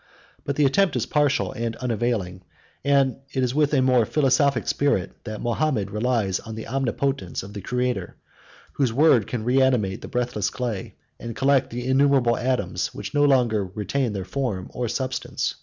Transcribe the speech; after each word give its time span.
But 0.43 0.55
the 0.55 0.65
attempt 0.65 0.95
is 0.95 1.05
partial 1.05 1.51
and 1.51 1.75
unavailing; 1.75 2.41
and 2.83 3.17
it 3.33 3.43
is 3.43 3.53
with 3.53 3.71
a 3.75 3.83
more 3.83 4.03
philosophic 4.07 4.67
spirit 4.67 5.11
that 5.25 5.43
Mahomet 5.43 5.91
relies 5.91 6.39
on 6.39 6.55
the 6.55 6.67
omnipotence 6.67 7.43
of 7.43 7.53
the 7.53 7.61
Creator, 7.61 8.15
whose 8.73 8.91
word 8.91 9.27
can 9.27 9.43
reanimate 9.45 10.01
the 10.01 10.07
breathless 10.07 10.49
clay, 10.49 10.95
and 11.19 11.35
collect 11.35 11.69
the 11.69 11.85
innumerable 11.85 12.35
atoms, 12.35 12.89
that 12.95 13.13
no 13.13 13.23
longer 13.23 13.63
retain 13.63 14.13
their 14.13 14.25
form 14.25 14.71
or 14.73 14.87
substance. 14.87 15.53